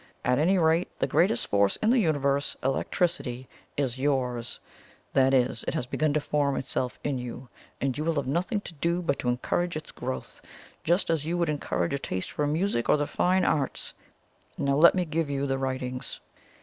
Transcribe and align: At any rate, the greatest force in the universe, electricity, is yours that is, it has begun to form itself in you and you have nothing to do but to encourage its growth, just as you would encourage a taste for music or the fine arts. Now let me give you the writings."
At 0.25 0.39
any 0.39 0.57
rate, 0.57 0.87
the 0.97 1.05
greatest 1.05 1.45
force 1.45 1.75
in 1.75 1.91
the 1.91 1.99
universe, 1.99 2.55
electricity, 2.63 3.47
is 3.77 3.99
yours 3.99 4.59
that 5.13 5.31
is, 5.31 5.63
it 5.67 5.75
has 5.75 5.85
begun 5.85 6.11
to 6.13 6.19
form 6.19 6.57
itself 6.57 6.97
in 7.03 7.19
you 7.19 7.49
and 7.79 7.95
you 7.95 8.05
have 8.05 8.25
nothing 8.25 8.61
to 8.61 8.73
do 8.73 9.03
but 9.03 9.19
to 9.19 9.29
encourage 9.29 9.75
its 9.75 9.91
growth, 9.91 10.41
just 10.83 11.11
as 11.11 11.27
you 11.27 11.37
would 11.37 11.49
encourage 11.49 11.93
a 11.93 11.99
taste 11.99 12.31
for 12.31 12.47
music 12.47 12.89
or 12.89 12.97
the 12.97 13.05
fine 13.05 13.45
arts. 13.45 13.93
Now 14.57 14.75
let 14.75 14.95
me 14.95 15.05
give 15.05 15.29
you 15.29 15.45
the 15.45 15.59
writings." 15.59 16.19